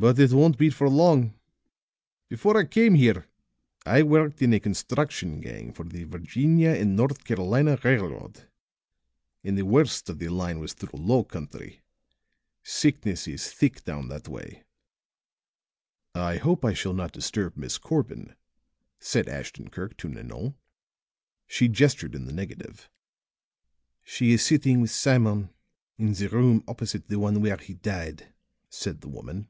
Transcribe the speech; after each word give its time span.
"But 0.00 0.18
it 0.18 0.32
won't 0.32 0.56
be 0.56 0.70
for 0.70 0.88
long. 0.88 1.38
Before 2.30 2.56
I 2.56 2.64
came 2.64 2.94
here 2.94 3.26
I 3.84 4.02
worked 4.02 4.40
in 4.40 4.54
a 4.54 4.58
construction 4.58 5.42
gang 5.42 5.74
for 5.74 5.84
the 5.84 6.04
Virginia 6.04 6.70
and 6.70 6.96
North 6.96 7.22
Carolina 7.24 7.78
Railroad 7.84 8.48
and 9.44 9.58
the 9.58 9.66
worst 9.66 10.08
of 10.08 10.18
the 10.18 10.30
line 10.30 10.58
was 10.58 10.72
through 10.72 10.98
low 10.98 11.22
country. 11.22 11.82
Sickness 12.62 13.28
is 13.28 13.52
thick 13.52 13.84
down 13.84 14.08
that 14.08 14.26
way." 14.26 14.64
"I 16.14 16.38
hope 16.38 16.64
I 16.64 16.72
shall 16.72 16.94
not 16.94 17.12
disturb 17.12 17.58
Miss 17.58 17.76
Corbin," 17.76 18.34
said 19.00 19.28
Ashton 19.28 19.68
Kirk 19.68 19.98
to 19.98 20.08
Nanon. 20.08 20.54
She 21.46 21.68
gestured 21.68 22.14
in 22.14 22.24
the 22.24 22.32
negative. 22.32 22.88
"She 24.02 24.32
is 24.32 24.42
sitting 24.42 24.80
with 24.80 24.90
Simon 24.90 25.50
in 25.98 26.14
the 26.14 26.30
room 26.30 26.64
opposite 26.66 27.08
the 27.08 27.18
one 27.18 27.42
where 27.42 27.58
he 27.58 27.74
died," 27.74 28.32
said 28.70 29.02
the 29.02 29.08
woman. 29.10 29.48